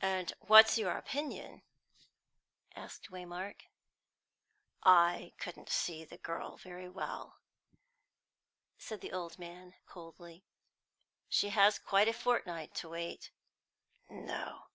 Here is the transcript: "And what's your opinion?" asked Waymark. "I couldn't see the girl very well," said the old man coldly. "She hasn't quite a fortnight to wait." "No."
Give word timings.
"And 0.00 0.32
what's 0.38 0.78
your 0.78 0.92
opinion?" 0.96 1.62
asked 2.76 3.10
Waymark. 3.10 3.62
"I 4.84 5.32
couldn't 5.38 5.68
see 5.70 6.04
the 6.04 6.18
girl 6.18 6.56
very 6.56 6.88
well," 6.88 7.40
said 8.78 9.00
the 9.00 9.10
old 9.10 9.40
man 9.40 9.74
coldly. 9.86 10.44
"She 11.28 11.48
hasn't 11.48 11.84
quite 11.84 12.06
a 12.06 12.12
fortnight 12.12 12.76
to 12.76 12.90
wait." 12.90 13.32
"No." 14.08 14.68